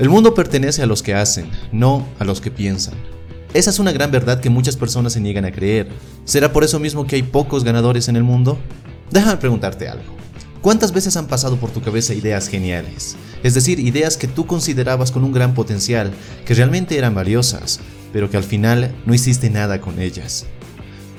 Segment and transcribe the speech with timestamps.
[0.00, 2.94] El mundo pertenece a los que hacen, no a los que piensan.
[3.52, 5.90] Esa es una gran verdad que muchas personas se niegan a creer.
[6.24, 8.58] ¿Será por eso mismo que hay pocos ganadores en el mundo?
[9.10, 10.16] Déjame preguntarte algo.
[10.62, 13.14] ¿Cuántas veces han pasado por tu cabeza ideas geniales?
[13.42, 16.12] Es decir, ideas que tú considerabas con un gran potencial,
[16.46, 17.80] que realmente eran valiosas,
[18.10, 20.46] pero que al final no hiciste nada con ellas.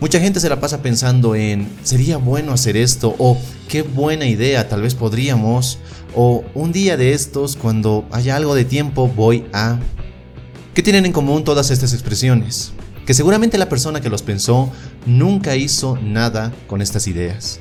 [0.00, 3.14] Mucha gente se la pasa pensando en, ¿sería bueno hacer esto?
[3.18, 3.38] O,
[3.68, 5.78] qué buena idea, tal vez podríamos.
[6.14, 9.80] O, un día de estos, cuando haya algo de tiempo, voy a...
[10.72, 12.72] ¿Qué tienen en común todas estas expresiones?
[13.04, 14.70] Que seguramente la persona que los pensó
[15.06, 17.60] nunca hizo nada con estas ideas.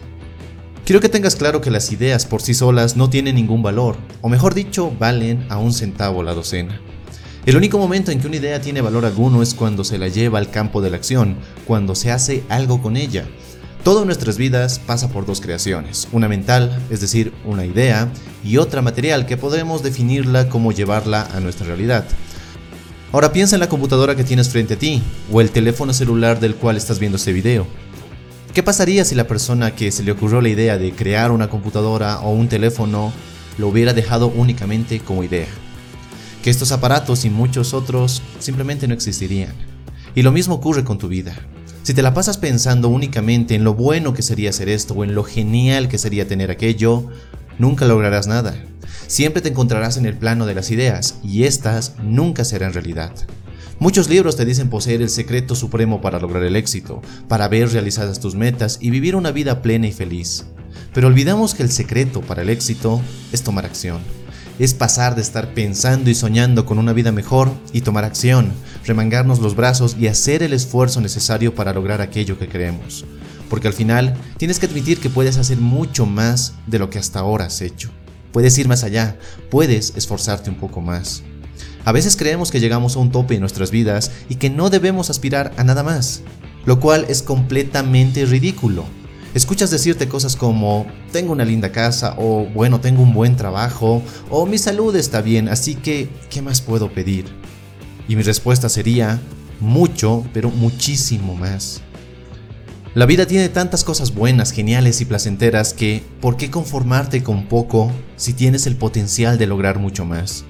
[0.86, 4.30] Quiero que tengas claro que las ideas por sí solas no tienen ningún valor, o
[4.30, 6.80] mejor dicho, valen a un centavo la docena.
[7.46, 10.40] El único momento en que una idea tiene valor alguno es cuando se la lleva
[10.40, 13.26] al campo de la acción, cuando se hace algo con ella.
[13.84, 18.12] Todas nuestras vidas pasa por dos creaciones, una mental, es decir, una idea,
[18.44, 22.06] y otra material que podremos definirla como llevarla a nuestra realidad.
[23.12, 26.56] Ahora piensa en la computadora que tienes frente a ti, o el teléfono celular del
[26.56, 27.68] cual estás viendo este video.
[28.54, 32.20] ¿Qué pasaría si la persona que se le ocurrió la idea de crear una computadora
[32.22, 33.12] o un teléfono
[33.58, 35.48] lo hubiera dejado únicamente como idea?
[36.44, 39.54] que estos aparatos y muchos otros simplemente no existirían.
[40.14, 41.34] Y lo mismo ocurre con tu vida.
[41.84, 45.16] Si te la pasas pensando únicamente en lo bueno que sería hacer esto o en
[45.16, 47.10] lo genial que sería tener aquello,
[47.60, 48.56] nunca lograrás nada.
[49.08, 53.12] Siempre te encontrarás en el plano de las ideas y estas nunca serán realidad.
[53.80, 58.22] Muchos libros te dicen poseer el secreto supremo para lograr el éxito, para ver realizadas
[58.22, 60.46] tus metas y vivir una vida plena y feliz.
[60.94, 63.02] Pero olvidamos que el secreto para el éxito
[63.34, 64.00] es tomar acción
[64.60, 68.52] es pasar de estar pensando y soñando con una vida mejor y tomar acción,
[68.86, 73.06] remangarnos los brazos y hacer el esfuerzo necesario para lograr aquello que queremos.
[73.50, 77.20] Porque al final tienes que admitir que puedes hacer mucho más de lo que hasta
[77.20, 77.90] ahora has hecho.
[78.32, 79.18] Puedes ir más allá,
[79.52, 81.24] puedes esforzarte un poco más.
[81.86, 85.10] A veces creemos que llegamos a un tope en nuestras vidas y que no debemos
[85.10, 86.22] aspirar a nada más,
[86.66, 88.86] lo cual es completamente ridículo.
[89.34, 94.46] Escuchas decirte cosas como, tengo una linda casa, o bueno, tengo un buen trabajo, o
[94.46, 97.26] mi salud está bien, así que, ¿qué más puedo pedir?
[98.08, 99.22] Y mi respuesta sería,
[99.60, 101.82] mucho, pero muchísimo más.
[102.96, 107.92] La vida tiene tantas cosas buenas, geniales y placenteras que, ¿por qué conformarte con poco
[108.18, 110.46] si tienes el potencial de lograr mucho más?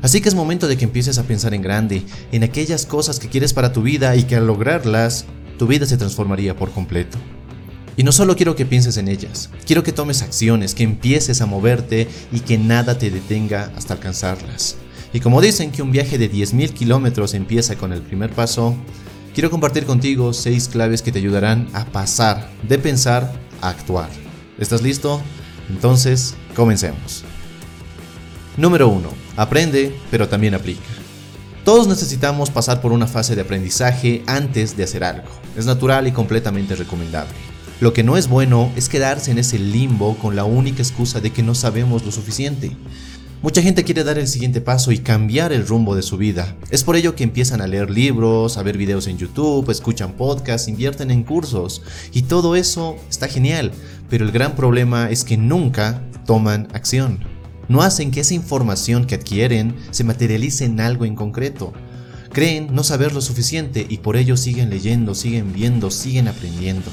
[0.00, 2.02] Así que es momento de que empieces a pensar en grande,
[2.32, 5.26] en aquellas cosas que quieres para tu vida y que al lograrlas,
[5.58, 7.18] tu vida se transformaría por completo.
[7.96, 11.46] Y no solo quiero que pienses en ellas, quiero que tomes acciones, que empieces a
[11.46, 14.76] moverte y que nada te detenga hasta alcanzarlas.
[15.12, 18.76] Y como dicen que un viaje de 10.000 kilómetros empieza con el primer paso,
[19.34, 24.08] quiero compartir contigo 6 claves que te ayudarán a pasar de pensar a actuar.
[24.58, 25.20] ¿Estás listo?
[25.68, 27.24] Entonces, comencemos.
[28.56, 29.08] Número 1.
[29.36, 30.80] Aprende, pero también aplica.
[31.64, 35.28] Todos necesitamos pasar por una fase de aprendizaje antes de hacer algo.
[35.56, 37.34] Es natural y completamente recomendable.
[37.80, 41.32] Lo que no es bueno es quedarse en ese limbo con la única excusa de
[41.32, 42.74] que no sabemos lo suficiente.
[43.42, 46.56] Mucha gente quiere dar el siguiente paso y cambiar el rumbo de su vida.
[46.70, 50.68] Es por ello que empiezan a leer libros, a ver videos en YouTube, escuchan podcasts,
[50.68, 51.82] invierten en cursos.
[52.12, 53.72] Y todo eso está genial,
[54.08, 57.20] pero el gran problema es que nunca toman acción.
[57.68, 61.74] No hacen que esa información que adquieren se materialice en algo en concreto.
[62.32, 66.90] Creen no saber lo suficiente y por ello siguen leyendo, siguen viendo, siguen aprendiendo.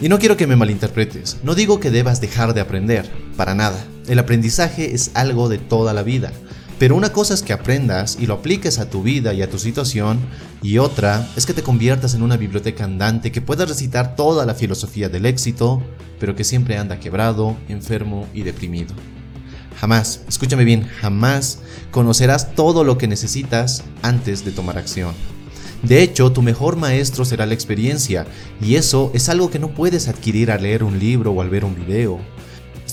[0.00, 3.84] Y no quiero que me malinterpretes, no digo que debas dejar de aprender, para nada.
[4.06, 6.32] El aprendizaje es algo de toda la vida.
[6.78, 9.58] Pero una cosa es que aprendas y lo apliques a tu vida y a tu
[9.58, 10.18] situación,
[10.62, 14.54] y otra es que te conviertas en una biblioteca andante que puedas recitar toda la
[14.54, 15.82] filosofía del éxito,
[16.18, 18.92] pero que siempre anda quebrado, enfermo y deprimido.
[19.80, 25.14] Jamás, escúchame bien, jamás conocerás todo lo que necesitas antes de tomar acción.
[25.82, 28.26] De hecho, tu mejor maestro será la experiencia,
[28.60, 31.64] y eso es algo que no puedes adquirir al leer un libro o al ver
[31.64, 32.18] un video.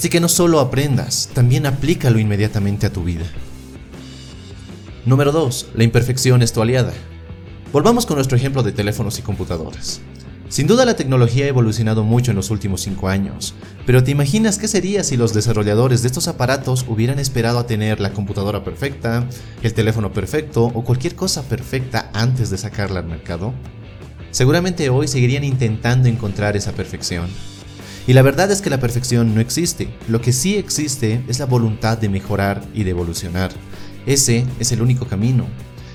[0.01, 3.27] Así que no solo aprendas, también aplícalo inmediatamente a tu vida.
[5.05, 5.67] Número 2.
[5.75, 6.91] La imperfección es tu aliada.
[7.71, 10.01] Volvamos con nuestro ejemplo de teléfonos y computadoras.
[10.49, 13.53] Sin duda la tecnología ha evolucionado mucho en los últimos 5 años,
[13.85, 17.99] pero ¿te imaginas qué sería si los desarrolladores de estos aparatos hubieran esperado a tener
[17.99, 19.27] la computadora perfecta,
[19.61, 23.53] el teléfono perfecto o cualquier cosa perfecta antes de sacarla al mercado?
[24.31, 27.29] Seguramente hoy seguirían intentando encontrar esa perfección.
[28.07, 31.45] Y la verdad es que la perfección no existe, lo que sí existe es la
[31.45, 33.51] voluntad de mejorar y de evolucionar.
[34.05, 35.45] Ese es el único camino.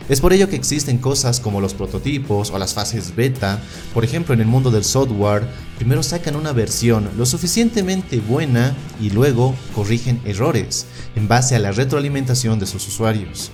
[0.08, 3.60] Es por ello que existen cosas como los prototipos o las fases beta.
[3.92, 5.42] Por ejemplo, en el mundo del software,
[5.78, 10.86] primero sacan una versión lo suficientemente buena y luego corrigen errores
[11.16, 13.50] en base a la retroalimentación de sus usuarios.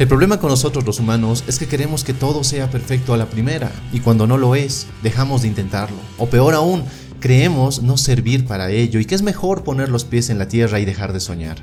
[0.00, 3.26] El problema con nosotros los humanos es que queremos que todo sea perfecto a la
[3.26, 5.96] primera y cuando no lo es, dejamos de intentarlo.
[6.18, 6.84] O peor aún,
[7.20, 10.80] creemos no servir para ello y que es mejor poner los pies en la tierra
[10.80, 11.58] y dejar de soñar.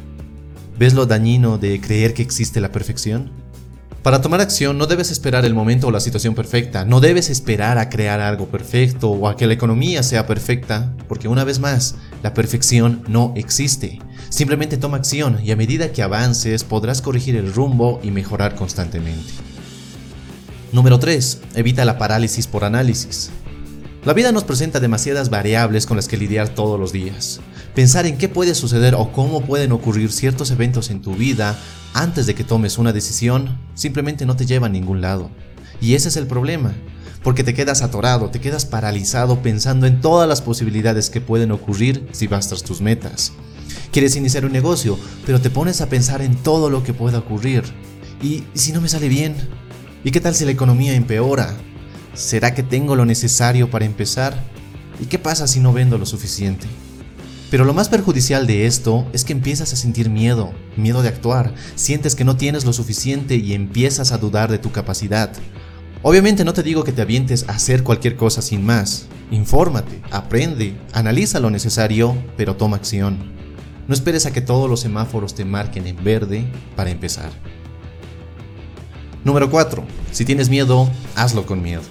[0.78, 3.32] ¿Ves lo dañino de creer que existe la perfección?
[4.04, 7.80] Para tomar acción no debes esperar el momento o la situación perfecta, no debes esperar
[7.80, 11.96] a crear algo perfecto o a que la economía sea perfecta, porque una vez más,
[12.22, 14.00] la perfección no existe.
[14.30, 19.34] Simplemente toma acción y a medida que avances podrás corregir el rumbo y mejorar constantemente.
[20.72, 21.40] Número 3.
[21.56, 23.32] Evita la parálisis por análisis.
[24.06, 27.40] La vida nos presenta demasiadas variables con las que lidiar todos los días.
[27.74, 31.58] Pensar en qué puede suceder o cómo pueden ocurrir ciertos eventos en tu vida
[31.96, 35.32] antes de que tomes una decisión simplemente no te lleva a ningún lado.
[35.82, 36.72] Y ese es el problema,
[37.24, 42.08] porque te quedas atorado, te quedas paralizado pensando en todas las posibilidades que pueden ocurrir
[42.12, 43.34] si vas tras tus metas.
[43.92, 47.64] Quieres iniciar un negocio, pero te pones a pensar en todo lo que pueda ocurrir.
[48.22, 49.34] ¿Y si no me sale bien?
[50.04, 51.56] ¿Y qué tal si la economía empeora?
[52.16, 54.34] ¿Será que tengo lo necesario para empezar?
[55.02, 56.66] ¿Y qué pasa si no vendo lo suficiente?
[57.52, 61.54] Pero lo más perjudicial de esto es que empiezas a sentir miedo, miedo de actuar,
[61.76, 65.30] sientes que no tienes lo suficiente y empiezas a dudar de tu capacidad.
[66.04, 69.08] Obviamente no te digo que te avientes a hacer cualquier cosa sin más.
[69.30, 73.36] Infórmate, aprende, analiza lo necesario, pero toma acción.
[73.90, 76.46] No esperes a que todos los semáforos te marquen en verde
[76.78, 77.30] para empezar.
[79.26, 79.84] Número 4.
[80.14, 81.84] Si tienes miedo, hazlo con miedo.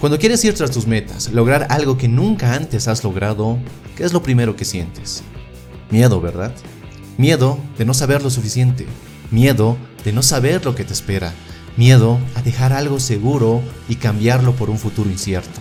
[0.00, 3.58] Cuando quieres ir tras tus metas, lograr algo que nunca antes has logrado,
[3.96, 5.24] ¿qué es lo primero que sientes?
[5.90, 6.54] Miedo, ¿verdad?
[7.16, 8.86] Miedo de no saber lo suficiente,
[9.32, 11.34] miedo de no saber lo que te espera,
[11.76, 15.58] miedo a dejar algo seguro y cambiarlo por un futuro incierto.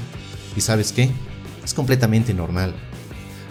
[0.56, 1.10] ¿Y sabes qué?
[1.66, 2.76] Es completamente normal.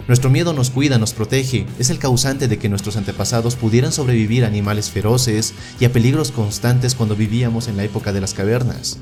[0.07, 4.45] Nuestro miedo nos cuida, nos protege, es el causante de que nuestros antepasados pudieran sobrevivir
[4.45, 8.99] a animales feroces y a peligros constantes cuando vivíamos en la época de las cavernas.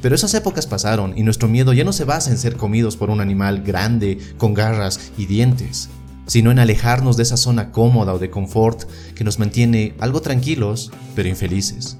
[0.00, 3.10] Pero esas épocas pasaron y nuestro miedo ya no se basa en ser comidos por
[3.10, 5.88] un animal grande, con garras y dientes,
[6.26, 10.92] sino en alejarnos de esa zona cómoda o de confort que nos mantiene algo tranquilos,
[11.16, 11.98] pero infelices.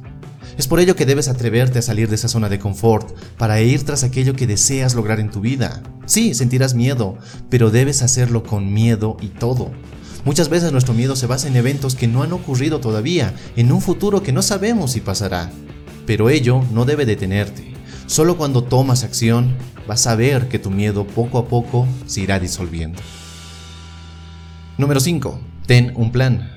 [0.58, 3.84] Es por ello que debes atreverte a salir de esa zona de confort para ir
[3.84, 5.84] tras aquello que deseas lograr en tu vida.
[6.06, 7.16] Sí, sentirás miedo,
[7.48, 9.70] pero debes hacerlo con miedo y todo.
[10.24, 13.80] Muchas veces nuestro miedo se basa en eventos que no han ocurrido todavía, en un
[13.80, 15.50] futuro que no sabemos si pasará.
[16.06, 17.67] Pero ello no debe detenerte.
[18.08, 19.54] Solo cuando tomas acción
[19.86, 22.98] vas a ver que tu miedo poco a poco se irá disolviendo.
[24.78, 25.38] Número 5.
[25.66, 26.50] Ten un plan.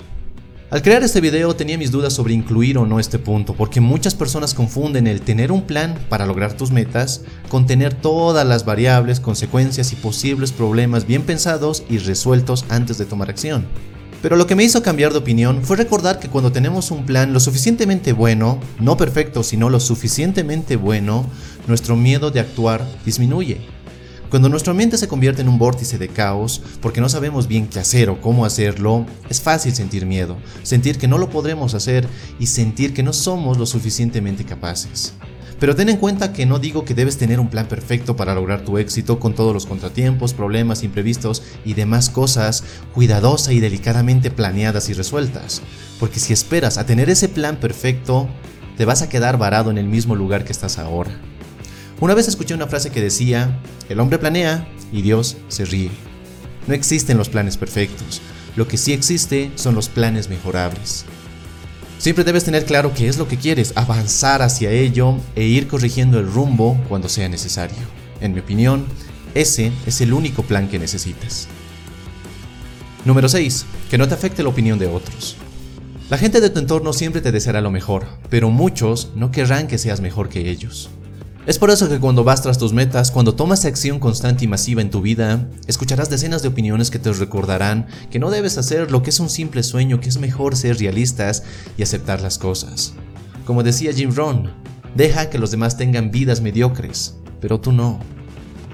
[0.69, 4.15] Al crear este video tenía mis dudas sobre incluir o no este punto, porque muchas
[4.15, 9.19] personas confunden el tener un plan para lograr tus metas con tener todas las variables,
[9.19, 13.65] consecuencias y posibles problemas bien pensados y resueltos antes de tomar acción.
[14.21, 17.33] Pero lo que me hizo cambiar de opinión fue recordar que cuando tenemos un plan
[17.33, 21.25] lo suficientemente bueno, no perfecto, sino lo suficientemente bueno,
[21.67, 23.61] nuestro miedo de actuar disminuye.
[24.29, 27.79] Cuando nuestra mente se convierte en un vórtice de caos, porque no sabemos bien qué
[27.79, 32.07] hacer o cómo hacerlo, es fácil sentir miedo, sentir que no lo podremos hacer
[32.39, 35.15] y sentir que no somos lo suficientemente capaces.
[35.61, 38.65] Pero ten en cuenta que no digo que debes tener un plan perfecto para lograr
[38.65, 42.63] tu éxito con todos los contratiempos, problemas, imprevistos y demás cosas
[42.95, 45.61] cuidadosa y delicadamente planeadas y resueltas.
[45.99, 48.27] Porque si esperas a tener ese plan perfecto,
[48.75, 51.11] te vas a quedar varado en el mismo lugar que estás ahora.
[51.99, 55.91] Una vez escuché una frase que decía, el hombre planea y Dios se ríe.
[56.65, 58.19] No existen los planes perfectos,
[58.55, 61.05] lo que sí existe son los planes mejorables.
[62.01, 66.17] Siempre debes tener claro qué es lo que quieres, avanzar hacia ello e ir corrigiendo
[66.17, 67.77] el rumbo cuando sea necesario.
[68.21, 68.87] En mi opinión,
[69.35, 71.47] ese es el único plan que necesitas.
[73.05, 73.67] Número 6.
[73.91, 75.35] Que no te afecte la opinión de otros.
[76.09, 79.77] La gente de tu entorno siempre te deseará lo mejor, pero muchos no querrán que
[79.77, 80.89] seas mejor que ellos.
[81.47, 84.83] Es por eso que cuando vas tras tus metas, cuando tomas acción constante y masiva
[84.83, 89.01] en tu vida, escucharás decenas de opiniones que te recordarán que no debes hacer lo
[89.01, 91.41] que es un simple sueño, que es mejor ser realistas
[91.77, 92.93] y aceptar las cosas.
[93.43, 94.51] Como decía Jim Rohn,
[94.95, 97.99] deja que los demás tengan vidas mediocres, pero tú no.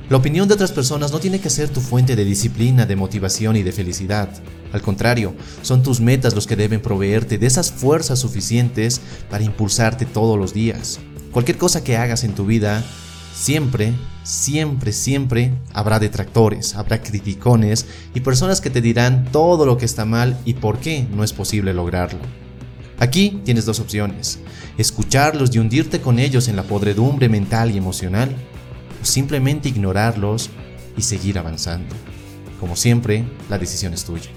[0.09, 3.55] La opinión de otras personas no tiene que ser tu fuente de disciplina, de motivación
[3.55, 4.27] y de felicidad.
[4.74, 10.05] Al contrario, son tus metas los que deben proveerte de esas fuerzas suficientes para impulsarte
[10.05, 11.00] todos los días.
[11.38, 12.84] Cualquier cosa que hagas en tu vida,
[13.32, 19.86] siempre, siempre, siempre habrá detractores, habrá criticones y personas que te dirán todo lo que
[19.86, 22.17] está mal y por qué no es posible lograrlo.
[22.98, 24.39] Aquí tienes dos opciones,
[24.79, 28.36] escucharlos y hundirte con ellos en la podredumbre mental y emocional,
[29.00, 30.50] o simplemente ignorarlos
[30.98, 31.96] y seguir avanzando.
[32.60, 34.32] Como siempre, la decisión es tuya.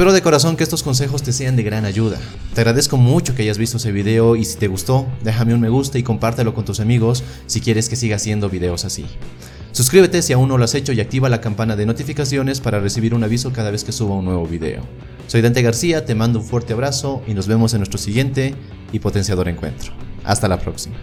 [0.00, 2.16] Espero de corazón que estos consejos te sean de gran ayuda.
[2.54, 5.68] Te agradezco mucho que hayas visto ese video y si te gustó, déjame un me
[5.68, 9.04] gusta y compártelo con tus amigos si quieres que siga haciendo videos así.
[9.72, 13.12] Suscríbete si aún no lo has hecho y activa la campana de notificaciones para recibir
[13.12, 14.84] un aviso cada vez que suba un nuevo video.
[15.26, 18.54] Soy Dante García, te mando un fuerte abrazo y nos vemos en nuestro siguiente
[18.92, 19.92] y potenciador encuentro.
[20.24, 20.96] Hasta la próxima.